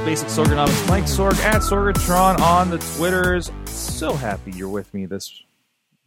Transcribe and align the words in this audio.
is 0.00 0.04
Basic 0.04 0.28
Sorgonomics. 0.28 0.88
Mike 0.88 1.04
Sorg 1.04 1.38
at 1.44 1.62
Sorgatron 1.62 2.38
on 2.40 2.70
the 2.70 2.78
Twitters. 2.96 3.50
So 3.66 4.12
happy 4.12 4.52
you're 4.52 4.68
with 4.68 4.92
me 4.94 5.06
this 5.06 5.42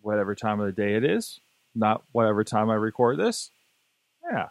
whatever 0.01 0.35
time 0.35 0.59
of 0.59 0.65
the 0.65 0.71
day 0.71 0.95
it 0.95 1.03
is. 1.03 1.39
Not 1.75 2.03
whatever 2.11 2.43
time 2.43 2.69
I 2.69 2.75
record 2.75 3.17
this. 3.17 3.51
Yeah. 4.23 4.49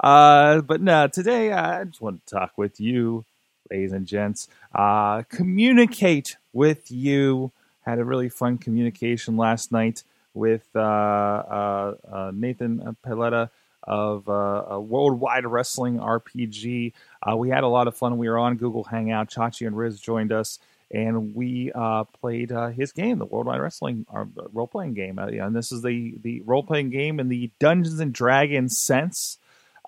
Uh, 0.00 0.60
but 0.62 0.80
no, 0.80 1.08
today 1.08 1.52
I 1.52 1.84
just 1.84 2.00
want 2.00 2.24
to 2.26 2.34
talk 2.34 2.52
with 2.56 2.80
you, 2.80 3.24
ladies 3.70 3.92
and 3.92 4.06
gents. 4.06 4.48
Uh, 4.74 5.22
communicate 5.28 6.36
with 6.52 6.90
you. 6.90 7.52
Had 7.84 7.98
a 7.98 8.04
really 8.04 8.28
fun 8.28 8.58
communication 8.58 9.36
last 9.36 9.72
night 9.72 10.04
with 10.32 10.66
uh, 10.74 10.80
uh, 10.80 11.94
uh 12.10 12.32
Nathan 12.34 12.96
Paoletta 13.04 13.50
of 13.86 14.28
uh, 14.28 14.80
Worldwide 14.80 15.46
Wrestling 15.46 15.98
RPG. 15.98 16.92
Uh, 17.22 17.36
we 17.36 17.50
had 17.50 17.64
a 17.64 17.68
lot 17.68 17.86
of 17.86 17.96
fun. 17.96 18.18
We 18.18 18.28
were 18.28 18.38
on 18.38 18.56
Google 18.56 18.84
Hangout. 18.84 19.30
Chachi 19.30 19.66
and 19.66 19.76
Riz 19.76 20.00
joined 20.00 20.32
us, 20.32 20.58
and 20.90 21.34
we 21.34 21.70
uh, 21.74 22.04
played 22.04 22.50
uh, 22.50 22.68
his 22.68 22.92
game, 22.92 23.18
the 23.18 23.26
Worldwide 23.26 23.60
Wrestling 23.60 24.06
uh, 24.14 24.24
role 24.52 24.66
playing 24.66 24.94
game. 24.94 25.18
Uh, 25.18 25.26
and 25.26 25.54
this 25.54 25.70
is 25.70 25.82
the 25.82 26.14
the 26.22 26.40
role 26.42 26.62
playing 26.62 26.90
game 26.90 27.20
in 27.20 27.28
the 27.28 27.50
Dungeons 27.58 28.00
and 28.00 28.12
Dragons 28.12 28.78
sense. 28.78 29.38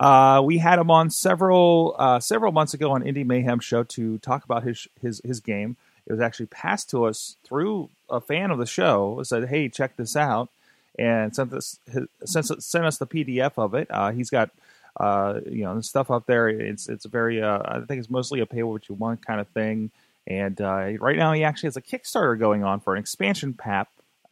we 0.01 0.59
had 0.59 0.79
him 0.79 0.91
on 0.91 1.11
several 1.11 1.97
several 2.21 2.53
months 2.53 2.75
ago 2.75 2.93
on 2.93 3.03
Indie 3.03 3.27
Mayhem 3.27 3.61
show 3.61 3.83
to 3.85 4.19
talk 4.19 4.45
about 4.45 4.63
his 4.63 4.87
his 5.01 5.21
his 5.25 5.41
game. 5.41 5.77
It 6.07 6.13
was 6.13 6.21
actually 6.21 6.47
passed 6.47 6.91
to 6.91 7.05
us 7.05 7.37
through 7.43 7.91
a 8.09 8.21
fan 8.21 8.53
of 8.53 8.59
the 8.59 8.67
show. 8.67 9.21
Said, 9.25 9.49
"Hey, 9.49 9.69
check 9.69 9.97
this 9.97 10.15
out." 10.17 10.51
And 10.99 11.35
sent 11.35 11.53
us 11.53 11.79
sent, 12.25 12.63
sent 12.63 12.85
us 12.85 12.99
the 12.99 13.07
PDF 13.07 13.53
of 13.57 13.75
it. 13.75 13.89
Uh, 13.91 14.13
he's 14.13 14.31
got 14.31 14.51
uh, 14.99 15.41
you 15.47 15.65
know 15.65 15.81
stuff 15.81 16.11
up 16.11 16.27
there. 16.27 16.49
It's 16.49 16.89
it's 16.89 17.07
very 17.07 17.43
uh, 17.43 17.61
I 17.65 17.81
think 17.81 18.01
it's 18.01 18.11
mostly 18.11 18.41
a 18.41 18.47
pay 18.47 18.63
what 18.63 18.89
you 18.89 18.95
want 18.95 19.25
kind 19.25 19.41
of 19.41 19.49
thing. 19.49 19.91
And 20.27 20.61
uh, 20.61 20.93
right 20.99 21.17
now 21.17 21.33
he 21.33 21.45
actually 21.45 21.69
has 21.69 21.77
a 21.77 21.83
Kickstarter 21.83 22.39
going 22.39 22.65
on 22.65 22.81
for 22.81 22.95
an 22.95 23.01
expansion 23.01 23.55
pack 23.55 23.89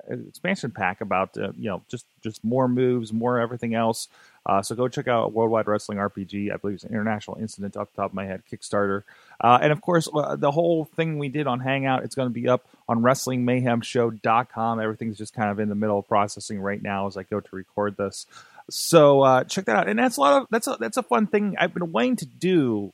expansion 0.09 0.71
pack 0.71 1.01
about 1.01 1.37
uh, 1.37 1.53
you 1.57 1.69
know 1.69 1.83
just 1.89 2.07
just 2.23 2.45
more 2.45 2.69
moves, 2.69 3.13
more 3.13 3.39
everything 3.39 3.75
else. 3.75 4.09
Uh, 4.47 4.63
so 4.63 4.75
go 4.75 4.89
check 4.89 5.09
out 5.09 5.33
Worldwide 5.33 5.67
Wrestling 5.67 5.99
RPG. 5.99 6.53
I 6.53 6.57
believe 6.57 6.75
it's 6.75 6.85
an 6.85 6.93
international 6.93 7.39
incident 7.41 7.77
off 7.77 7.91
the 7.91 8.03
top 8.03 8.11
of 8.11 8.15
my 8.15 8.27
head 8.27 8.43
Kickstarter. 8.51 9.05
Uh, 9.41 9.59
and 9.63 9.73
of 9.73 9.81
course, 9.81 10.09
uh, 10.13 10.37
the 10.37 10.51
whole 10.51 10.85
thing 10.85 11.19
we 11.19 11.29
did 11.29 11.47
on 11.47 11.61
Hangout, 11.61 12.05
it's 12.05 12.15
going 12.15 12.29
to 12.29 12.35
be 12.35 12.49
up 12.49 12.67
on 12.89 13.01
WrestlingMayhemShow.com. 13.01 14.81
Everything's 14.81 15.19
just 15.19 15.35
kind 15.35 15.51
of 15.51 15.61
in 15.61 15.69
the 15.69 15.75
middle 15.75 15.99
of 15.99 16.09
processing 16.09 16.61
right 16.61 16.83
now 16.83 17.07
as 17.07 17.17
I 17.17 17.23
go 17.23 17.41
to 17.41 17.57
record 17.57 17.97
this. 17.97 18.27
So 18.71 19.23
uh, 19.23 19.45
check 19.45 19.67
that 19.67 19.77
out. 19.77 19.89
And 19.89 19.99
that's 19.99 20.17
a 20.17 20.21
lot 20.21 20.43
of 20.43 20.49
that's 20.51 20.67
a 20.67 20.77
that's 20.79 20.97
a 20.97 21.03
fun 21.03 21.27
thing 21.27 21.57
I've 21.59 21.75
been 21.75 21.93
waiting 21.93 22.17
to 22.17 22.27
do. 22.27 22.93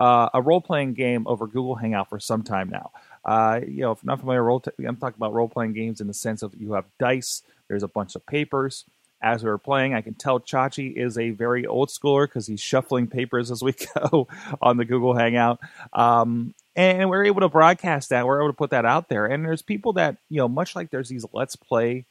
Uh, 0.00 0.28
a 0.34 0.42
role 0.42 0.60
playing 0.60 0.94
game 0.94 1.28
over 1.28 1.46
Google 1.46 1.76
Hangout 1.76 2.08
for 2.08 2.18
some 2.18 2.42
time 2.42 2.68
now. 2.68 2.90
Uh, 3.24 3.60
you 3.64 3.82
know, 3.82 3.92
if 3.92 4.04
not 4.04 4.18
familiar, 4.18 4.42
role 4.42 4.58
t- 4.58 4.72
I'm 4.84 4.96
talking 4.96 5.16
about 5.16 5.32
role 5.32 5.48
playing 5.48 5.74
games 5.74 6.00
in 6.00 6.08
the 6.08 6.14
sense 6.14 6.42
of 6.42 6.54
you 6.58 6.72
have 6.72 6.86
dice, 6.98 7.42
there's 7.68 7.84
a 7.84 7.88
bunch 7.88 8.16
of 8.16 8.26
papers. 8.26 8.84
As 9.22 9.44
we 9.44 9.50
were 9.50 9.58
playing, 9.58 9.94
I 9.94 10.00
can 10.00 10.14
tell 10.14 10.40
Chachi 10.40 10.94
is 10.94 11.16
a 11.16 11.30
very 11.30 11.64
old 11.64 11.90
schooler 11.90 12.26
because 12.26 12.46
he's 12.46 12.60
shuffling 12.60 13.06
papers 13.06 13.50
as 13.50 13.62
we 13.62 13.72
go 13.94 14.26
on 14.60 14.76
the 14.76 14.84
Google 14.84 15.14
Hangout. 15.14 15.60
Um, 15.92 16.54
and 16.74 17.08
we're 17.08 17.24
able 17.24 17.42
to 17.42 17.48
broadcast 17.48 18.08
that. 18.10 18.26
We're 18.26 18.40
able 18.40 18.50
to 18.50 18.56
put 18.56 18.70
that 18.70 18.84
out 18.84 19.08
there. 19.08 19.26
And 19.26 19.44
there's 19.44 19.62
people 19.62 19.92
that, 19.94 20.16
you 20.28 20.38
know, 20.38 20.48
much 20.48 20.74
like 20.74 20.90
there's 20.90 21.08
these 21.08 21.24
Let's 21.32 21.54
Play 21.54 22.04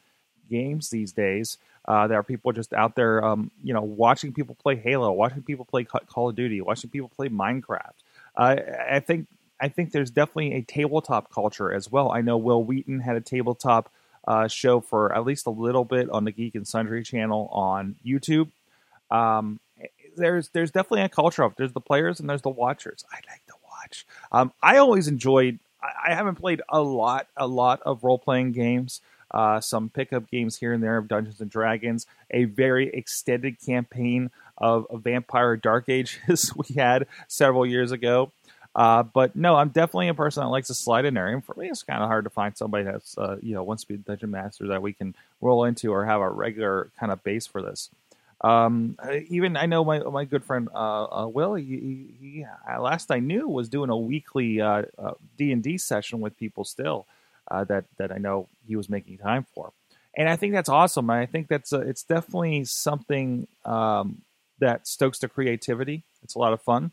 games 0.49 0.89
these 0.89 1.11
days, 1.11 1.57
uh, 1.85 2.07
there 2.07 2.19
are 2.19 2.23
people 2.23 2.51
just 2.51 2.73
out 2.73 2.95
there, 2.95 3.23
um, 3.25 3.51
you 3.63 3.73
know, 3.73 3.81
watching 3.81 4.33
people 4.33 4.55
play 4.61 4.75
Halo, 4.75 5.11
watching 5.11 5.41
people 5.41 5.65
play 5.65 5.83
Call 5.83 6.29
of 6.29 6.35
Duty, 6.35 6.61
watching 6.61 6.89
people 6.89 7.09
play 7.09 7.27
Minecraft. 7.27 7.93
Uh, 8.35 8.55
I 8.89 8.99
think 8.99 9.27
I 9.59 9.69
think 9.69 9.91
there's 9.91 10.09
definitely 10.09 10.53
a 10.53 10.61
tabletop 10.61 11.31
culture 11.31 11.71
as 11.71 11.91
well. 11.91 12.11
I 12.11 12.21
know 12.21 12.37
Wil 12.37 12.63
Wheaton 12.63 12.99
had 12.99 13.15
a 13.15 13.21
tabletop 13.21 13.91
uh, 14.27 14.47
show 14.47 14.79
for 14.79 15.13
at 15.13 15.25
least 15.25 15.47
a 15.47 15.51
little 15.51 15.85
bit 15.85 16.09
on 16.09 16.25
the 16.25 16.31
Geek 16.31 16.55
and 16.55 16.67
Sundry 16.67 17.03
channel 17.03 17.49
on 17.51 17.95
YouTube. 18.05 18.49
Um, 19.09 19.59
there's 20.15 20.49
there's 20.49 20.71
definitely 20.71 21.01
a 21.01 21.09
culture 21.09 21.43
of. 21.43 21.55
There's 21.55 21.73
the 21.73 21.81
players 21.81 22.19
and 22.19 22.29
there's 22.29 22.41
the 22.41 22.49
watchers. 22.49 23.05
I 23.11 23.17
like 23.29 23.45
to 23.47 23.53
watch. 23.63 24.05
Um, 24.31 24.51
I 24.61 24.77
always 24.77 25.07
enjoyed. 25.07 25.59
I, 25.81 26.11
I, 26.11 26.15
haven't 26.15 26.35
played 26.35 26.61
a 26.69 26.81
lot 26.81 27.27
a 27.37 27.47
lot 27.47 27.81
of 27.85 28.03
role 28.03 28.19
playing 28.19 28.51
games. 28.51 29.01
Uh, 29.31 29.61
some 29.61 29.89
pickup 29.89 30.29
games 30.29 30.57
here 30.57 30.73
and 30.73 30.83
there 30.83 30.97
of 30.97 31.07
Dungeons 31.07 31.39
and 31.39 31.49
Dragons. 31.49 32.05
A 32.31 32.43
very 32.45 32.89
extended 32.89 33.57
campaign 33.65 34.29
of, 34.57 34.85
of 34.89 35.03
Vampire 35.03 35.55
Dark 35.55 35.87
Ages 35.87 36.53
we 36.69 36.75
had 36.75 37.07
several 37.27 37.65
years 37.65 37.91
ago. 37.91 38.31
Uh, 38.73 39.03
but 39.03 39.35
no, 39.35 39.55
I'm 39.55 39.69
definitely 39.69 40.07
a 40.07 40.13
person 40.13 40.43
that 40.43 40.49
likes 40.49 40.67
to 40.67 40.73
slide 40.73 41.05
in 41.05 41.13
there. 41.13 41.27
And 41.27 41.43
for 41.43 41.55
me, 41.55 41.69
it's 41.69 41.83
kind 41.83 42.01
of 42.01 42.07
hard 42.07 42.23
to 42.23 42.29
find 42.29 42.55
somebody 42.55 42.85
that's 42.85 43.17
uh, 43.17 43.37
you 43.41 43.53
know 43.53 43.75
to 43.75 43.87
be 43.87 43.97
dungeon 43.97 44.31
master 44.31 44.67
that 44.67 44.81
we 44.81 44.93
can 44.93 45.15
roll 45.41 45.65
into 45.65 45.91
or 45.91 46.05
have 46.05 46.21
a 46.21 46.29
regular 46.29 46.89
kind 46.99 47.11
of 47.11 47.23
base 47.23 47.45
for 47.45 47.61
this. 47.61 47.89
Um, 48.41 48.97
even 49.27 49.57
I 49.57 49.65
know 49.65 49.83
my 49.83 49.99
my 49.99 50.25
good 50.25 50.43
friend 50.43 50.69
uh, 50.73 51.03
uh 51.03 51.27
Will. 51.27 51.55
He, 51.55 51.65
he, 51.65 52.07
he, 52.19 52.45
uh, 52.45 52.81
last 52.81 53.11
I 53.11 53.19
knew 53.19 53.47
was 53.47 53.69
doing 53.69 53.89
a 53.89 53.97
weekly 53.97 54.61
uh, 54.61 54.83
D 55.37 55.51
and 55.51 55.61
D 55.61 55.77
session 55.77 56.21
with 56.21 56.37
people 56.37 56.63
still. 56.63 57.05
that 57.49 57.83
that 57.97 58.11
I 58.11 58.17
know 58.17 58.47
he 58.67 58.77
was 58.77 58.89
making 58.89 59.17
time 59.17 59.45
for, 59.53 59.73
and 60.15 60.29
I 60.29 60.37
think 60.37 60.53
that's 60.53 60.69
awesome. 60.69 61.09
I 61.09 61.25
think 61.25 61.49
that's 61.49 61.73
it's 61.73 62.03
definitely 62.03 62.63
something 62.63 63.47
um, 63.65 64.21
that 64.59 64.87
stokes 64.87 65.19
the 65.19 65.27
creativity. 65.27 66.03
It's 66.23 66.35
a 66.35 66.39
lot 66.39 66.53
of 66.53 66.61
fun, 66.61 66.91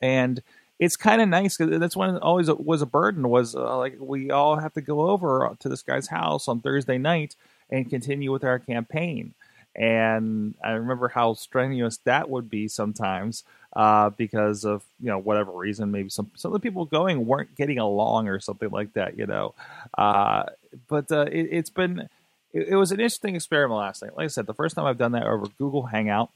and 0.00 0.42
it's 0.82 0.96
kind 0.96 1.22
of 1.22 1.28
nice 1.28 1.56
because 1.56 1.78
that's 1.78 1.96
when 1.96 2.16
it 2.16 2.22
always 2.22 2.50
was 2.50 2.82
a 2.82 2.86
burden 2.86 3.28
was 3.28 3.54
uh, 3.54 3.78
like 3.78 3.94
we 4.00 4.32
all 4.32 4.56
have 4.56 4.72
to 4.74 4.80
go 4.80 5.10
over 5.10 5.56
to 5.60 5.68
this 5.68 5.80
guy's 5.80 6.08
house 6.08 6.48
on 6.48 6.60
Thursday 6.60 6.98
night 6.98 7.36
and 7.70 7.88
continue 7.88 8.32
with 8.32 8.42
our 8.42 8.58
campaign. 8.58 9.32
And 9.76 10.56
I 10.62 10.72
remember 10.72 11.06
how 11.06 11.34
strenuous 11.34 11.98
that 11.98 12.28
would 12.28 12.50
be 12.50 12.66
sometimes 12.66 13.44
uh, 13.74 14.10
because 14.10 14.64
of 14.64 14.82
you 15.00 15.06
know 15.06 15.18
whatever 15.18 15.52
reason, 15.52 15.92
maybe 15.92 16.08
some 16.08 16.32
some 16.34 16.52
of 16.52 16.60
the 16.60 16.68
people 16.68 16.84
going 16.84 17.26
weren't 17.26 17.54
getting 17.54 17.78
along 17.78 18.26
or 18.26 18.40
something 18.40 18.70
like 18.70 18.94
that, 18.94 19.16
you 19.16 19.26
know. 19.26 19.54
Uh, 19.96 20.46
but 20.88 21.12
uh, 21.12 21.26
it, 21.30 21.52
has 21.52 21.70
been 21.70 22.08
it, 22.52 22.70
it 22.70 22.76
was 22.76 22.90
an 22.90 22.98
interesting 22.98 23.36
experiment 23.36 23.78
last 23.78 24.02
night. 24.02 24.16
Like 24.16 24.24
I 24.24 24.28
said, 24.28 24.46
the 24.46 24.52
first 24.52 24.74
time 24.74 24.86
I've 24.86 24.98
done 24.98 25.12
that 25.12 25.28
over 25.28 25.46
Google 25.58 25.84
Hangout, 25.84 26.30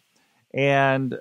and 0.55 1.19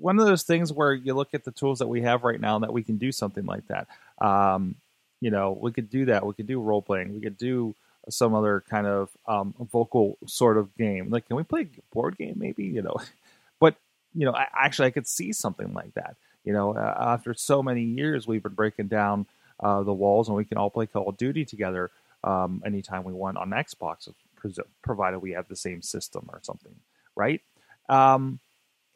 one 0.00 0.18
of 0.18 0.26
those 0.26 0.42
things 0.42 0.72
where 0.72 0.92
you 0.92 1.14
look 1.14 1.34
at 1.34 1.44
the 1.44 1.50
tools 1.50 1.78
that 1.78 1.88
we 1.88 2.02
have 2.02 2.24
right 2.24 2.40
now 2.40 2.56
and 2.56 2.64
that 2.64 2.72
we 2.72 2.82
can 2.82 2.98
do 2.98 3.12
something 3.12 3.44
like 3.46 3.66
that. 3.68 3.86
Um, 4.20 4.76
you 5.20 5.30
know, 5.30 5.56
we 5.60 5.72
could 5.72 5.90
do 5.90 6.06
that. 6.06 6.26
We 6.26 6.34
could 6.34 6.46
do 6.46 6.60
role 6.60 6.82
playing. 6.82 7.14
We 7.14 7.20
could 7.20 7.38
do 7.38 7.74
some 8.10 8.34
other 8.34 8.64
kind 8.68 8.86
of 8.86 9.10
um, 9.26 9.54
vocal 9.72 10.18
sort 10.26 10.58
of 10.58 10.76
game. 10.76 11.10
Like, 11.10 11.28
can 11.28 11.36
we 11.36 11.44
play 11.44 11.62
a 11.62 11.94
board 11.94 12.16
game? 12.18 12.34
Maybe 12.36 12.64
you 12.64 12.82
know, 12.82 12.96
but 13.60 13.76
you 14.14 14.26
know, 14.26 14.32
I, 14.32 14.46
actually, 14.52 14.88
I 14.88 14.90
could 14.92 15.06
see 15.06 15.32
something 15.32 15.72
like 15.72 15.94
that. 15.94 16.16
You 16.44 16.52
know, 16.52 16.74
uh, 16.74 16.96
after 16.98 17.34
so 17.34 17.62
many 17.62 17.82
years, 17.82 18.26
we've 18.26 18.42
been 18.42 18.54
breaking 18.54 18.88
down 18.88 19.26
uh, 19.60 19.82
the 19.82 19.92
walls, 19.92 20.28
and 20.28 20.36
we 20.36 20.44
can 20.44 20.58
all 20.58 20.70
play 20.70 20.86
Call 20.86 21.08
of 21.08 21.16
Duty 21.16 21.44
together 21.44 21.90
um, 22.24 22.62
anytime 22.66 23.04
we 23.04 23.12
want 23.12 23.36
on 23.36 23.50
Xbox, 23.50 24.08
provided 24.82 25.20
we 25.20 25.32
have 25.32 25.48
the 25.48 25.56
same 25.56 25.82
system 25.82 26.28
or 26.32 26.40
something, 26.42 26.74
right? 27.14 27.40
Um, 27.88 28.40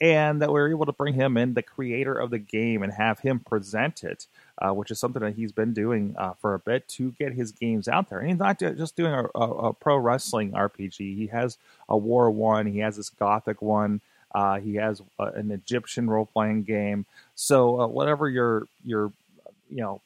and 0.00 0.42
that 0.42 0.52
we 0.52 0.60
are 0.60 0.68
able 0.68 0.86
to 0.86 0.92
bring 0.92 1.14
him 1.14 1.36
in, 1.36 1.54
the 1.54 1.62
creator 1.62 2.14
of 2.14 2.30
the 2.30 2.38
game, 2.38 2.82
and 2.82 2.92
have 2.92 3.20
him 3.20 3.40
present 3.40 4.04
it, 4.04 4.26
uh, 4.58 4.72
which 4.72 4.90
is 4.90 4.98
something 4.98 5.22
that 5.22 5.34
he's 5.34 5.52
been 5.52 5.72
doing 5.72 6.14
uh, 6.18 6.34
for 6.34 6.54
a 6.54 6.58
bit 6.58 6.86
to 6.88 7.12
get 7.12 7.32
his 7.32 7.52
games 7.52 7.88
out 7.88 8.10
there. 8.10 8.18
And 8.18 8.28
he's 8.28 8.38
not 8.38 8.58
just 8.58 8.96
doing 8.96 9.12
a, 9.12 9.24
a, 9.34 9.50
a 9.68 9.72
pro 9.72 9.96
wrestling 9.96 10.52
RPG. 10.52 10.98
He 10.98 11.28
has 11.28 11.56
a 11.88 11.96
war 11.96 12.30
one. 12.30 12.66
He 12.66 12.80
has 12.80 12.96
this 12.96 13.10
gothic 13.10 13.62
one. 13.62 14.00
Uh, 14.34 14.60
he 14.60 14.74
has 14.74 15.00
uh, 15.18 15.30
an 15.34 15.50
Egyptian 15.50 16.10
role 16.10 16.26
playing 16.26 16.64
game. 16.64 17.06
So 17.34 17.80
uh, 17.80 17.86
whatever 17.86 18.28
your 18.28 18.68
your 18.84 19.12
you 19.70 19.80
know 19.80 20.02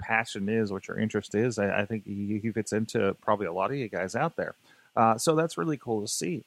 passion 0.00 0.48
is, 0.48 0.72
what 0.72 0.88
your 0.88 0.98
interest 0.98 1.34
is, 1.36 1.58
I, 1.58 1.82
I 1.82 1.84
think 1.84 2.04
he, 2.04 2.40
he, 2.42 2.50
fits 2.50 2.72
into 2.72 3.14
probably 3.20 3.46
a 3.46 3.52
lot 3.52 3.70
of 3.70 3.76
you 3.76 3.88
guys 3.88 4.16
out 4.16 4.34
there. 4.34 4.56
Uh, 4.96 5.16
so 5.16 5.36
that's 5.36 5.56
really 5.56 5.76
cool 5.76 6.00
to 6.00 6.08
see. 6.08 6.42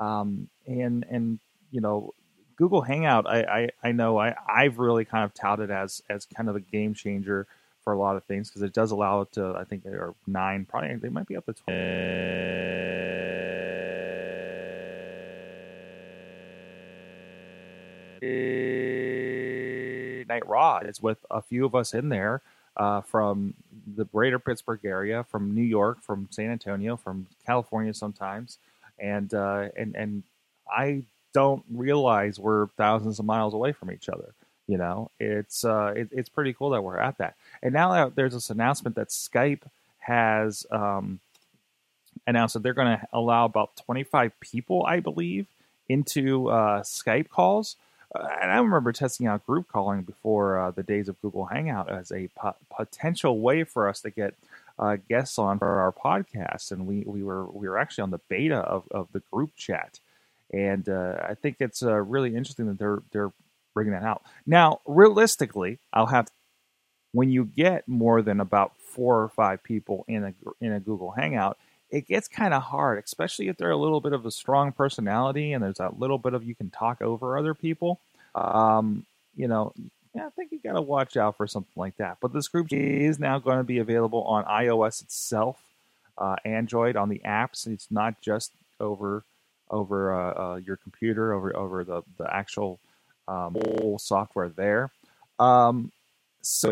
Um, 0.00 0.48
and 0.66 1.06
and 1.08 1.38
you 1.76 1.82
know, 1.82 2.14
Google 2.56 2.80
Hangout, 2.80 3.26
I, 3.26 3.40
I, 3.42 3.68
I 3.88 3.92
know 3.92 4.18
I, 4.18 4.34
I've 4.48 4.78
really 4.78 5.04
kind 5.04 5.24
of 5.24 5.34
touted 5.34 5.70
as 5.70 6.02
as 6.08 6.24
kind 6.24 6.48
of 6.48 6.56
a 6.56 6.60
game 6.60 6.94
changer 6.94 7.46
for 7.84 7.92
a 7.92 7.98
lot 7.98 8.16
of 8.16 8.24
things 8.24 8.48
because 8.48 8.62
it 8.62 8.72
does 8.72 8.92
allow 8.92 9.20
it 9.20 9.32
to. 9.32 9.54
I 9.54 9.64
think 9.64 9.84
there 9.84 10.00
are 10.00 10.14
nine, 10.26 10.64
probably 10.64 10.96
they 10.96 11.10
might 11.10 11.26
be 11.26 11.36
up 11.36 11.44
to 11.44 11.52
twelve. 11.52 11.76
Night 20.28 20.48
Raw 20.48 20.78
is 20.78 21.02
with 21.02 21.18
a 21.30 21.42
few 21.42 21.66
of 21.66 21.74
us 21.74 21.92
in 21.92 22.08
there 22.08 22.40
uh, 22.78 23.02
from 23.02 23.52
the 23.98 24.06
greater 24.06 24.38
Pittsburgh 24.38 24.80
area, 24.82 25.24
from 25.24 25.54
New 25.54 25.62
York, 25.62 26.02
from 26.02 26.26
San 26.30 26.50
Antonio, 26.50 26.96
from 26.96 27.26
California 27.44 27.92
sometimes, 27.92 28.56
and 28.98 29.34
uh, 29.34 29.68
and 29.76 29.94
and 29.94 30.22
I 30.74 31.04
don't 31.36 31.62
realize 31.70 32.40
we're 32.40 32.68
thousands 32.78 33.18
of 33.18 33.26
miles 33.26 33.52
away 33.52 33.70
from 33.70 33.92
each 33.92 34.08
other. 34.08 34.32
You 34.66 34.78
know, 34.78 35.10
it's 35.20 35.66
uh, 35.66 35.92
it, 35.94 36.08
it's 36.10 36.30
pretty 36.30 36.54
cool 36.54 36.70
that 36.70 36.80
we're 36.80 36.98
at 36.98 37.18
that. 37.18 37.34
And 37.62 37.74
now 37.74 38.08
there's 38.08 38.32
this 38.32 38.48
announcement 38.48 38.96
that 38.96 39.08
Skype 39.08 39.60
has 39.98 40.64
um, 40.70 41.20
announced 42.26 42.54
that 42.54 42.62
they're 42.62 42.72
going 42.72 42.96
to 42.96 43.06
allow 43.12 43.44
about 43.44 43.76
25 43.84 44.32
people, 44.40 44.86
I 44.86 45.00
believe, 45.00 45.46
into 45.90 46.48
uh, 46.48 46.80
Skype 46.80 47.28
calls. 47.28 47.76
Uh, 48.14 48.26
and 48.40 48.50
I 48.50 48.56
remember 48.56 48.92
testing 48.92 49.26
out 49.26 49.44
group 49.44 49.68
calling 49.68 50.02
before 50.02 50.58
uh, 50.58 50.70
the 50.70 50.82
days 50.82 51.06
of 51.06 51.20
Google 51.20 51.44
Hangout 51.44 51.90
as 51.92 52.10
a 52.10 52.30
po- 52.34 52.56
potential 52.74 53.40
way 53.40 53.62
for 53.64 53.90
us 53.90 54.00
to 54.00 54.10
get 54.10 54.32
uh, 54.78 54.96
guests 55.06 55.38
on 55.38 55.58
for 55.58 55.68
our 55.68 55.92
podcast. 55.92 56.72
And 56.72 56.86
we, 56.86 57.04
we 57.06 57.22
were 57.22 57.44
we 57.44 57.68
were 57.68 57.76
actually 57.76 58.02
on 58.02 58.10
the 58.10 58.20
beta 58.30 58.56
of, 58.56 58.84
of 58.90 59.08
the 59.12 59.20
group 59.30 59.54
chat. 59.54 60.00
And 60.52 60.88
uh, 60.88 61.16
I 61.28 61.34
think 61.34 61.56
it's 61.60 61.82
uh, 61.82 61.94
really 61.94 62.34
interesting 62.34 62.66
that 62.66 62.78
they're 62.78 63.02
they're 63.12 63.32
bringing 63.74 63.92
that 63.92 64.04
out. 64.04 64.22
Now, 64.46 64.80
realistically, 64.86 65.78
I'll 65.92 66.06
have 66.06 66.28
when 67.12 67.30
you 67.30 67.44
get 67.44 67.88
more 67.88 68.22
than 68.22 68.40
about 68.40 68.72
four 68.78 69.22
or 69.22 69.28
five 69.28 69.62
people 69.62 70.04
in 70.08 70.24
a 70.24 70.34
in 70.60 70.72
a 70.72 70.80
Google 70.80 71.10
Hangout, 71.10 71.58
it 71.90 72.06
gets 72.06 72.28
kind 72.28 72.54
of 72.54 72.62
hard, 72.62 73.02
especially 73.04 73.48
if 73.48 73.56
they're 73.56 73.70
a 73.70 73.76
little 73.76 74.00
bit 74.00 74.12
of 74.12 74.26
a 74.26 74.30
strong 74.30 74.72
personality 74.72 75.52
and 75.52 75.62
there's 75.62 75.80
a 75.80 75.92
little 75.96 76.18
bit 76.18 76.34
of 76.34 76.44
you 76.44 76.54
can 76.54 76.70
talk 76.70 77.00
over 77.02 77.38
other 77.38 77.54
people. 77.54 78.00
Um, 78.34 79.06
you 79.34 79.48
know, 79.48 79.72
yeah, 80.14 80.26
I 80.26 80.30
think 80.30 80.52
you 80.52 80.58
got 80.58 80.72
to 80.72 80.82
watch 80.82 81.16
out 81.16 81.36
for 81.36 81.46
something 81.46 81.72
like 81.76 81.96
that. 81.98 82.18
But 82.20 82.32
this 82.32 82.48
group 82.48 82.68
is 82.72 83.18
now 83.18 83.38
going 83.38 83.58
to 83.58 83.64
be 83.64 83.78
available 83.78 84.22
on 84.24 84.44
iOS 84.44 85.02
itself, 85.02 85.60
uh, 86.16 86.36
Android 86.44 86.96
on 86.96 87.08
the 87.08 87.20
apps. 87.24 87.66
It's 87.66 87.90
not 87.90 88.20
just 88.20 88.52
over 88.80 89.24
over 89.70 90.14
uh, 90.14 90.34
uh, 90.34 90.56
your 90.56 90.76
computer, 90.76 91.32
over 91.32 91.56
over 91.56 91.84
the 91.84 92.02
the 92.18 92.34
actual 92.34 92.80
um, 93.28 93.56
software 93.98 94.48
there. 94.48 94.90
Um, 95.38 95.92
so 96.42 96.70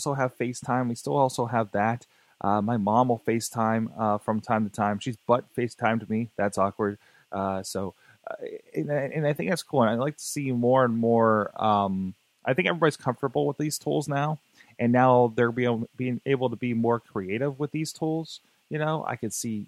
also 0.00 0.14
have 0.14 0.36
FaceTime. 0.36 0.88
We 0.88 0.94
still 0.94 1.16
also 1.16 1.46
have 1.46 1.72
that. 1.72 2.06
Uh, 2.40 2.62
my 2.62 2.78
mom 2.78 3.08
will 3.08 3.22
FaceTime 3.26 3.90
uh, 3.98 4.18
from 4.18 4.40
time 4.40 4.64
to 4.64 4.74
time. 4.74 4.98
She's 4.98 5.18
but 5.26 5.44
FaceTimed 5.54 6.08
me. 6.08 6.30
That's 6.36 6.56
awkward. 6.56 6.98
Uh, 7.30 7.62
so, 7.62 7.94
uh, 8.28 8.34
and, 8.74 8.90
and, 8.90 9.26
I 9.26 9.34
think 9.34 9.50
that's 9.50 9.62
cool. 9.62 9.82
And 9.82 9.90
I 9.90 9.94
like 9.94 10.16
to 10.16 10.24
see 10.24 10.50
more 10.52 10.84
and 10.84 10.96
more. 10.96 11.52
Um, 11.62 12.14
I 12.44 12.54
think 12.54 12.68
everybody's 12.68 12.96
comfortable 12.96 13.46
with 13.46 13.58
these 13.58 13.78
tools 13.78 14.08
now, 14.08 14.38
and 14.78 14.92
now 14.92 15.32
they're 15.36 15.52
being 15.52 15.86
being 15.96 16.20
able 16.26 16.50
to 16.50 16.56
be 16.56 16.74
more 16.74 17.00
creative 17.00 17.58
with 17.58 17.70
these 17.70 17.92
tools. 17.92 18.40
You 18.70 18.78
know, 18.78 19.04
I 19.06 19.16
could 19.16 19.32
see 19.32 19.66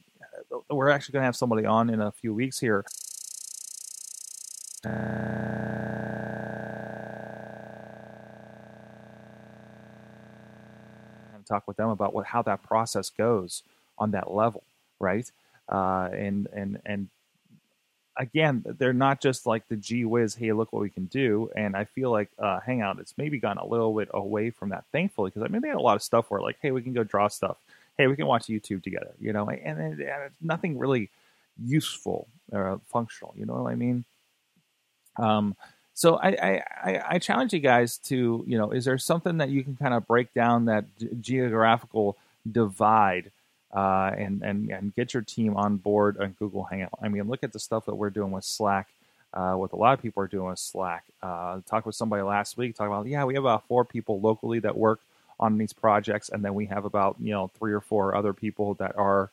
uh, 0.52 0.58
we're 0.74 0.88
actually 0.88 1.14
going 1.14 1.22
to 1.22 1.26
have 1.26 1.36
somebody 1.36 1.66
on 1.66 1.90
in 1.90 2.00
a 2.00 2.12
few 2.12 2.32
weeks 2.34 2.58
here. 2.58 2.84
talk 11.52 11.68
with 11.68 11.76
them 11.76 11.90
about 11.90 12.14
what 12.14 12.26
how 12.26 12.42
that 12.42 12.62
process 12.62 13.10
goes 13.10 13.62
on 13.98 14.12
that 14.12 14.30
level, 14.30 14.62
right? 14.98 15.30
Uh, 15.68 16.08
and 16.12 16.48
and 16.52 16.78
and 16.86 17.08
again, 18.16 18.64
they're 18.78 18.92
not 18.92 19.20
just 19.20 19.46
like 19.46 19.66
the 19.68 19.76
gee 19.76 20.04
whiz, 20.04 20.34
hey, 20.34 20.52
look 20.52 20.72
what 20.72 20.82
we 20.82 20.90
can 20.90 21.06
do. 21.06 21.50
And 21.56 21.76
I 21.76 21.84
feel 21.84 22.10
like 22.10 22.30
uh, 22.38 22.60
Hangout 22.60 22.98
it's 22.98 23.14
maybe 23.16 23.38
gone 23.38 23.58
a 23.58 23.66
little 23.66 23.94
bit 23.94 24.08
away 24.12 24.50
from 24.50 24.70
that, 24.70 24.84
thankfully, 24.92 25.30
because 25.30 25.42
I 25.42 25.48
mean 25.48 25.62
they 25.62 25.68
had 25.68 25.76
a 25.76 25.80
lot 25.80 25.96
of 25.96 26.02
stuff 26.02 26.30
where 26.30 26.40
like, 26.40 26.58
hey, 26.60 26.70
we 26.70 26.82
can 26.82 26.92
go 26.92 27.04
draw 27.04 27.28
stuff, 27.28 27.56
hey, 27.98 28.06
we 28.06 28.16
can 28.16 28.26
watch 28.26 28.46
YouTube 28.46 28.82
together, 28.82 29.12
you 29.20 29.32
know, 29.32 29.48
and, 29.48 29.78
and, 29.78 30.00
and 30.00 30.30
nothing 30.40 30.78
really 30.78 31.10
useful 31.62 32.26
or 32.50 32.80
functional. 32.88 33.34
You 33.36 33.46
know 33.46 33.54
what 33.54 33.72
I 33.72 33.74
mean? 33.74 34.04
Um, 35.16 35.56
so 35.94 36.16
I, 36.16 36.62
I, 36.84 37.02
I 37.10 37.18
challenge 37.18 37.52
you 37.52 37.60
guys 37.60 37.98
to, 37.98 38.44
you 38.46 38.56
know, 38.56 38.70
is 38.70 38.86
there 38.86 38.96
something 38.98 39.38
that 39.38 39.50
you 39.50 39.62
can 39.62 39.76
kind 39.76 39.92
of 39.92 40.06
break 40.06 40.32
down 40.32 40.64
that 40.66 40.86
geographical 41.20 42.16
divide 42.50 43.30
uh, 43.72 44.12
and, 44.16 44.42
and, 44.42 44.70
and 44.70 44.94
get 44.94 45.14
your 45.14 45.22
team 45.22 45.56
on 45.56 45.76
board 45.76 46.18
on 46.18 46.34
Google 46.38 46.64
Hangout? 46.64 46.98
I 47.02 47.08
mean, 47.08 47.28
look 47.28 47.42
at 47.42 47.52
the 47.52 47.58
stuff 47.58 47.86
that 47.86 47.94
we're 47.94 48.10
doing 48.10 48.30
with 48.30 48.44
Slack, 48.44 48.88
uh, 49.34 49.54
what 49.54 49.72
a 49.72 49.76
lot 49.76 49.94
of 49.94 50.02
people 50.02 50.22
are 50.22 50.28
doing 50.28 50.48
with 50.48 50.58
Slack. 50.58 51.04
Uh, 51.22 51.60
talked 51.66 51.86
with 51.86 51.94
somebody 51.94 52.22
last 52.22 52.56
week, 52.56 52.74
talking 52.74 52.92
about, 52.92 53.06
yeah, 53.06 53.24
we 53.24 53.34
have 53.34 53.44
about 53.44 53.66
four 53.66 53.84
people 53.84 54.20
locally 54.20 54.58
that 54.60 54.76
work 54.76 55.00
on 55.40 55.58
these 55.58 55.72
projects, 55.72 56.28
and 56.28 56.44
then 56.44 56.54
we 56.54 56.66
have 56.66 56.84
about, 56.84 57.16
you 57.20 57.32
know, 57.32 57.50
three 57.58 57.72
or 57.72 57.80
four 57.80 58.14
other 58.14 58.32
people 58.32 58.74
that 58.74 58.96
are 58.96 59.30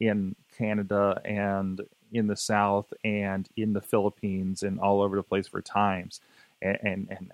in 0.00 0.34
Canada 0.56 1.20
and 1.24 1.82
in 2.12 2.26
the 2.26 2.36
South 2.36 2.92
and 3.04 3.48
in 3.56 3.72
the 3.72 3.80
Philippines 3.80 4.62
and 4.62 4.80
all 4.80 5.00
over 5.00 5.16
the 5.16 5.22
place 5.22 5.46
for 5.46 5.60
times. 5.60 6.20
And, 6.60 6.78
and, 6.82 7.08
and 7.10 7.32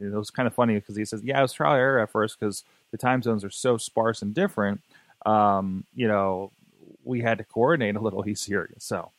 it 0.00 0.16
was 0.16 0.30
kind 0.30 0.46
of 0.46 0.54
funny 0.54 0.74
because 0.74 0.96
he 0.96 1.04
says, 1.04 1.22
yeah, 1.22 1.38
it 1.38 1.42
was 1.42 1.52
trial 1.52 1.74
error 1.74 2.00
at 2.00 2.10
first 2.10 2.38
because 2.38 2.64
the 2.90 2.98
time 2.98 3.22
zones 3.22 3.44
are 3.44 3.50
so 3.50 3.76
sparse 3.76 4.22
and 4.22 4.34
different. 4.34 4.80
Um, 5.26 5.84
you 5.94 6.08
know, 6.08 6.50
we 7.04 7.20
had 7.20 7.38
to 7.38 7.44
coordinate 7.44 7.96
a 7.96 8.00
little 8.00 8.28
easier. 8.28 8.70
So, 8.78 9.10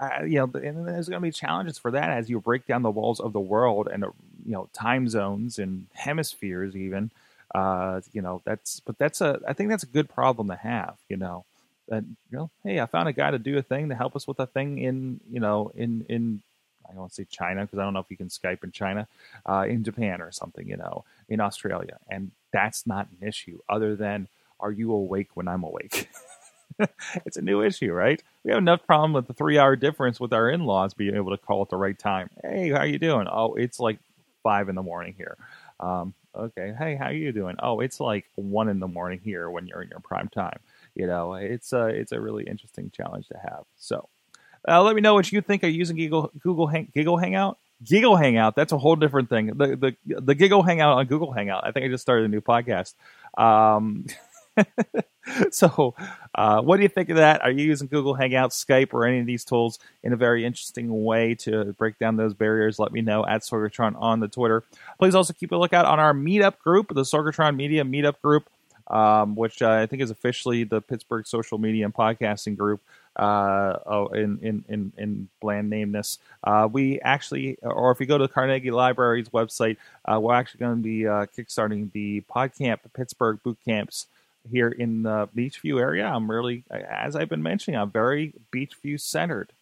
uh, 0.00 0.24
you 0.24 0.38
know, 0.38 0.50
and 0.54 0.86
there's 0.86 1.08
going 1.08 1.20
to 1.20 1.26
be 1.26 1.32
challenges 1.32 1.78
for 1.78 1.90
that 1.90 2.10
as 2.10 2.30
you 2.30 2.40
break 2.40 2.66
down 2.66 2.82
the 2.82 2.90
walls 2.90 3.20
of 3.20 3.32
the 3.32 3.40
world 3.40 3.88
and, 3.92 4.04
you 4.04 4.52
know, 4.52 4.68
time 4.72 5.08
zones 5.08 5.58
and 5.58 5.86
hemispheres 5.94 6.76
even. 6.76 7.10
Uh, 7.54 8.00
you 8.12 8.20
know, 8.20 8.42
that's, 8.44 8.80
but 8.80 8.98
that's 8.98 9.20
a, 9.20 9.40
I 9.48 9.54
think 9.54 9.70
that's 9.70 9.82
a 9.82 9.86
good 9.86 10.08
problem 10.08 10.48
to 10.48 10.56
have, 10.56 10.96
you 11.08 11.16
know 11.16 11.44
that 11.88 12.04
you 12.30 12.38
know, 12.38 12.50
hey, 12.64 12.80
I 12.80 12.86
found 12.86 13.08
a 13.08 13.12
guy 13.12 13.30
to 13.30 13.38
do 13.38 13.58
a 13.58 13.62
thing 13.62 13.88
to 13.88 13.94
help 13.94 14.14
us 14.14 14.26
with 14.26 14.38
a 14.40 14.46
thing 14.46 14.78
in 14.78 15.20
you 15.30 15.40
know 15.40 15.72
in 15.74 16.04
in 16.08 16.42
I 16.86 16.92
don't 16.92 17.00
want 17.00 17.12
to 17.12 17.16
say 17.16 17.26
China 17.30 17.62
because 17.62 17.78
I 17.78 17.84
don't 17.84 17.92
know 17.92 18.00
if 18.00 18.10
you 18.10 18.16
can 18.16 18.28
Skype 18.28 18.64
in 18.64 18.72
China, 18.72 19.06
uh, 19.44 19.66
in 19.68 19.84
Japan 19.84 20.22
or 20.22 20.32
something, 20.32 20.66
you 20.66 20.76
know, 20.76 21.04
in 21.28 21.38
Australia, 21.40 21.98
and 22.08 22.30
that's 22.50 22.86
not 22.86 23.08
an 23.10 23.28
issue. 23.28 23.58
Other 23.68 23.94
than, 23.94 24.28
are 24.60 24.72
you 24.72 24.92
awake 24.92 25.30
when 25.34 25.48
I'm 25.48 25.64
awake? 25.64 26.08
it's 27.26 27.36
a 27.36 27.42
new 27.42 27.62
issue, 27.62 27.92
right? 27.92 28.22
We 28.44 28.50
have 28.50 28.58
enough 28.58 28.86
problem 28.86 29.12
with 29.12 29.26
the 29.26 29.34
three-hour 29.34 29.76
difference 29.76 30.20
with 30.20 30.32
our 30.32 30.50
in-laws 30.50 30.94
being 30.94 31.16
able 31.16 31.30
to 31.30 31.38
call 31.38 31.62
at 31.62 31.70
the 31.70 31.76
right 31.76 31.98
time. 31.98 32.30
Hey, 32.42 32.70
how 32.70 32.84
you 32.84 32.98
doing? 32.98 33.26
Oh, 33.30 33.54
it's 33.54 33.80
like 33.80 33.98
five 34.42 34.68
in 34.68 34.74
the 34.74 34.82
morning 34.82 35.14
here. 35.16 35.36
Um, 35.80 36.14
okay, 36.34 36.74
hey, 36.78 36.96
how 36.96 37.10
you 37.10 37.32
doing? 37.32 37.56
Oh, 37.60 37.80
it's 37.80 38.00
like 38.00 38.26
one 38.36 38.68
in 38.68 38.80
the 38.80 38.88
morning 38.88 39.20
here 39.24 39.50
when 39.50 39.66
you're 39.66 39.82
in 39.82 39.88
your 39.88 40.00
prime 40.00 40.28
time 40.28 40.58
you 40.98 41.06
know, 41.06 41.34
it's 41.34 41.72
a 41.72 41.86
it's 41.86 42.12
a 42.12 42.20
really 42.20 42.44
interesting 42.44 42.90
challenge 42.90 43.28
to 43.28 43.38
have. 43.38 43.64
So, 43.76 44.08
uh, 44.66 44.82
let 44.82 44.96
me 44.96 45.00
know 45.00 45.14
what 45.14 45.30
you 45.30 45.40
think 45.40 45.62
of 45.62 45.70
using 45.70 45.96
Google 45.96 46.32
Google 46.40 46.66
Hang, 46.66 46.90
Giggle 46.92 47.16
Hangout. 47.16 47.56
Giggle 47.84 48.16
Hangout, 48.16 48.56
that's 48.56 48.72
a 48.72 48.78
whole 48.78 48.96
different 48.96 49.28
thing. 49.28 49.46
The 49.56 49.76
the 50.04 50.20
the 50.20 50.34
Giggle 50.34 50.64
Hangout 50.64 50.98
on 50.98 51.06
Google 51.06 51.32
Hangout. 51.32 51.64
I 51.64 51.70
think 51.70 51.86
I 51.86 51.88
just 51.88 52.02
started 52.02 52.24
a 52.24 52.28
new 52.28 52.40
podcast. 52.40 52.94
Um, 53.38 54.06
so, 55.50 55.94
uh, 56.34 56.60
what 56.62 56.76
do 56.76 56.82
you 56.82 56.88
think 56.88 57.08
of 57.10 57.16
that? 57.16 57.42
Are 57.42 57.50
you 57.50 57.64
using 57.64 57.88
Google 57.88 58.14
Hangouts, 58.14 58.64
Skype, 58.64 58.92
or 58.92 59.04
any 59.04 59.20
of 59.20 59.26
these 59.26 59.44
tools 59.44 59.78
in 60.02 60.12
a 60.12 60.16
very 60.16 60.44
interesting 60.44 61.04
way 61.04 61.34
to 61.36 61.72
break 61.74 61.98
down 61.98 62.16
those 62.16 62.34
barriers? 62.34 62.78
Let 62.78 62.92
me 62.92 63.00
know 63.00 63.26
at 63.26 63.42
Sorgatron 63.42 63.94
on 64.00 64.20
the 64.20 64.28
Twitter. 64.28 64.64
Please 64.98 65.14
also 65.14 65.32
keep 65.32 65.52
a 65.52 65.56
lookout 65.56 65.86
on 65.86 65.98
our 65.98 66.14
meetup 66.14 66.58
group, 66.58 66.88
the 66.94 67.02
Sorgatron 67.02 67.56
Media 67.56 67.84
Meetup 67.84 68.20
Group 68.22 68.48
um, 68.90 69.34
which 69.34 69.62
uh, 69.62 69.70
I 69.70 69.86
think 69.86 70.02
is 70.02 70.10
officially 70.10 70.64
the 70.64 70.80
Pittsburgh 70.80 71.26
Social 71.26 71.58
Media 71.58 71.84
and 71.84 71.94
Podcasting 71.94 72.56
Group. 72.56 72.80
Uh, 73.16 73.78
oh, 73.86 74.06
in 74.08 74.38
in 74.42 74.64
in, 74.68 74.92
in 74.96 75.28
bland 75.40 75.72
nameness. 75.72 76.18
Uh, 76.44 76.68
we 76.70 77.00
actually, 77.00 77.58
or 77.62 77.90
if 77.90 77.98
you 77.98 78.06
go 78.06 78.16
to 78.16 78.24
the 78.24 78.32
Carnegie 78.32 78.70
Library's 78.70 79.28
website, 79.30 79.76
uh, 80.04 80.20
we're 80.20 80.34
actually 80.34 80.60
going 80.60 80.76
to 80.76 80.82
be 80.82 81.06
uh, 81.06 81.26
kickstarting 81.36 81.90
the 81.92 82.22
PodCamp 82.32 82.78
Pittsburgh 82.94 83.40
boot 83.42 83.58
camps 83.64 84.06
here 84.50 84.68
in 84.68 85.02
the 85.02 85.28
Beechview 85.36 85.80
area. 85.80 86.06
I'm 86.06 86.30
really, 86.30 86.64
as 86.70 87.16
I've 87.16 87.28
been 87.28 87.42
mentioning, 87.42 87.78
I'm 87.78 87.90
very 87.90 88.32
Beechview 88.52 89.00
centered. 89.00 89.52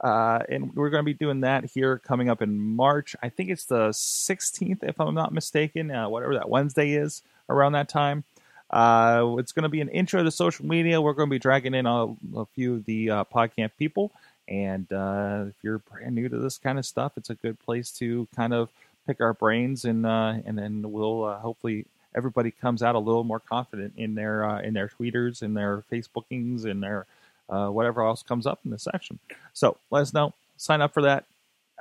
Uh, 0.00 0.40
and 0.48 0.74
we're 0.74 0.90
going 0.90 1.02
to 1.02 1.06
be 1.06 1.14
doing 1.14 1.40
that 1.40 1.64
here 1.64 1.98
coming 1.98 2.28
up 2.28 2.42
in 2.42 2.58
March. 2.58 3.16
I 3.22 3.30
think 3.30 3.50
it's 3.50 3.64
the 3.64 3.88
16th, 3.88 4.82
if 4.82 5.00
I'm 5.00 5.14
not 5.14 5.32
mistaken, 5.32 5.90
uh, 5.90 6.08
whatever 6.08 6.34
that 6.34 6.50
Wednesday 6.50 6.92
is 6.92 7.22
around 7.48 7.72
that 7.72 7.88
time. 7.88 8.24
Uh, 8.70 9.36
it's 9.38 9.52
going 9.52 9.62
to 9.62 9.68
be 9.68 9.80
an 9.80 9.88
intro 9.88 10.22
to 10.22 10.30
social 10.30 10.66
media. 10.66 11.00
We're 11.00 11.14
going 11.14 11.28
to 11.28 11.34
be 11.34 11.38
dragging 11.38 11.74
in 11.74 11.86
a, 11.86 12.06
a 12.36 12.46
few 12.54 12.74
of 12.74 12.84
the 12.84 13.10
uh, 13.10 13.24
PodCamp 13.24 13.70
people. 13.78 14.12
And 14.48 14.92
uh, 14.92 15.46
if 15.48 15.54
you're 15.62 15.78
brand 15.78 16.14
new 16.14 16.28
to 16.28 16.38
this 16.38 16.58
kind 16.58 16.78
of 16.78 16.84
stuff, 16.84 17.12
it's 17.16 17.30
a 17.30 17.34
good 17.34 17.58
place 17.60 17.90
to 17.92 18.28
kind 18.36 18.52
of 18.52 18.68
pick 19.06 19.20
our 19.20 19.32
brains 19.32 19.84
and 19.84 20.04
uh, 20.04 20.34
and 20.44 20.58
then 20.58 20.90
we'll 20.90 21.24
uh, 21.24 21.38
hopefully 21.38 21.86
everybody 22.16 22.50
comes 22.50 22.82
out 22.82 22.94
a 22.94 22.98
little 22.98 23.24
more 23.24 23.40
confident 23.40 23.94
in 23.96 24.14
their 24.14 24.44
uh, 24.44 24.60
in 24.60 24.74
their 24.74 24.88
tweeters 24.88 25.42
and 25.42 25.56
their 25.56 25.84
Facebookings 25.92 26.64
and 26.64 26.82
their 26.82 27.06
uh, 27.48 27.68
whatever 27.68 28.02
else 28.02 28.22
comes 28.22 28.46
up 28.46 28.60
in 28.64 28.70
this 28.70 28.84
section. 28.84 29.18
So 29.52 29.76
let 29.90 30.02
us 30.02 30.12
know. 30.12 30.34
Sign 30.56 30.80
up 30.80 30.94
for 30.94 31.02
that. 31.02 31.24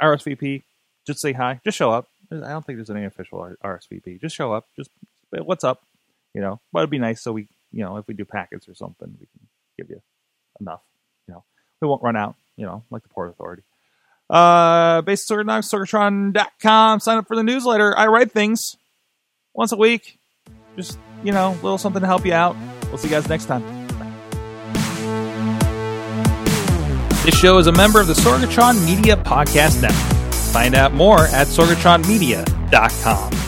RSVP. 0.01 0.63
Just 1.07 1.21
say 1.21 1.33
hi. 1.33 1.61
Just 1.63 1.77
show 1.77 1.91
up. 1.91 2.07
I 2.31 2.35
don't 2.35 2.65
think 2.65 2.77
there's 2.77 2.89
any 2.89 3.05
official 3.05 3.55
RSVP. 3.63 4.19
Just 4.19 4.35
show 4.35 4.53
up. 4.53 4.67
Just 4.75 4.89
what's 5.31 5.63
up? 5.63 5.83
You 6.33 6.41
know, 6.41 6.59
but 6.73 6.79
it'd 6.79 6.89
be 6.89 6.99
nice 6.99 7.21
so 7.21 7.31
we, 7.31 7.47
you 7.71 7.83
know, 7.83 7.97
if 7.97 8.07
we 8.07 8.13
do 8.13 8.25
packets 8.25 8.67
or 8.67 8.75
something, 8.75 9.15
we 9.19 9.25
can 9.25 9.47
give 9.77 9.89
you 9.89 10.01
enough. 10.59 10.81
You 11.27 11.35
know, 11.35 11.43
we 11.81 11.87
won't 11.87 12.03
run 12.03 12.17
out. 12.17 12.35
You 12.57 12.65
know, 12.65 12.83
like 12.89 13.03
the 13.03 13.09
Port 13.09 13.29
Authority. 13.29 13.63
Uh, 14.29 15.01
Sign 15.01 15.49
up 17.17 17.27
for 17.27 17.35
the 17.35 17.43
newsletter. 17.43 17.97
I 17.97 18.07
write 18.07 18.31
things 18.31 18.75
once 19.53 19.71
a 19.71 19.77
week. 19.77 20.17
Just, 20.75 20.99
you 21.23 21.31
know, 21.31 21.51
a 21.51 21.61
little 21.61 21.77
something 21.77 22.01
to 22.01 22.07
help 22.07 22.25
you 22.25 22.33
out. 22.33 22.55
We'll 22.87 22.97
see 22.97 23.07
you 23.07 23.13
guys 23.13 23.29
next 23.29 23.45
time. 23.45 23.63
This 27.23 27.39
show 27.39 27.57
is 27.57 27.67
a 27.67 27.71
member 27.71 27.99
of 27.99 28.07
the 28.07 28.13
Sorgatron 28.13 28.85
Media 28.85 29.17
Podcast 29.17 29.81
Network. 29.81 30.33
Find 30.53 30.75
out 30.75 30.93
more 30.93 31.21
at 31.21 31.47
sorgatronmedia.com. 31.47 33.44